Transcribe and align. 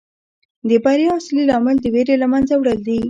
د 0.69 0.71
بریا 0.83 1.11
اصلي 1.19 1.43
لامل 1.49 1.77
د 1.81 1.85
ویرې 1.93 2.15
له 2.21 2.27
منځه 2.33 2.53
وړل 2.57 2.79
دي. 2.87 2.97